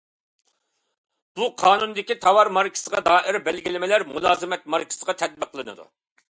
بۇ 1.39 1.49
قانۇندىكى 1.63 2.17
تاۋار 2.23 2.49
ماركىسىغا 2.57 3.03
دائىر 3.09 3.39
بەلگىلىمىلەر 3.49 4.07
مۇلازىمەت 4.15 4.67
ماركىسىغا 4.77 5.17
تەتبىقلىنىدۇ. 5.23 5.89